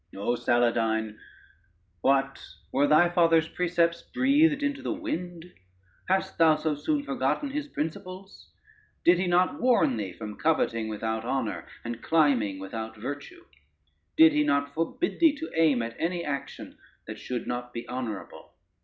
O 0.15 0.33
Saladyne, 0.35 1.15
what, 2.01 2.43
were 2.71 2.87
thy 2.87 3.07
father's 3.07 3.47
precepts 3.47 4.01
breathed 4.01 4.63
into 4.63 4.81
the 4.81 4.91
wind? 4.91 5.53
hast 6.09 6.39
thou 6.39 6.55
so 6.55 6.73
soon 6.73 7.03
forgotten 7.03 7.51
his 7.51 7.67
principles? 7.67 8.49
did 9.05 9.19
he 9.19 9.27
not 9.27 9.61
warn 9.61 9.97
thee 9.97 10.11
from 10.13 10.37
coveting 10.37 10.87
without 10.87 11.23
honor, 11.23 11.67
and 11.85 12.01
climbing 12.01 12.57
without 12.57 12.97
virtue? 12.97 13.45
did 14.17 14.33
he 14.33 14.43
not 14.43 14.73
forbid 14.73 15.19
thee 15.19 15.35
to 15.35 15.51
aim 15.55 15.83
at 15.83 15.95
any 15.99 16.25
action 16.25 16.79
that 17.05 17.19
should 17.19 17.45
not 17.45 17.71
be 17.71 17.87
honorable? 17.87 18.55